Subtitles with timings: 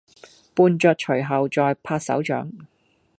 [0.55, 2.51] 伴著隨後在拍手掌